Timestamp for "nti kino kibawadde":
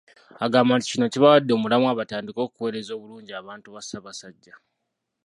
0.75-1.51